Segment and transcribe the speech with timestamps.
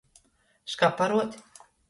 [0.71, 1.37] Škaparuot.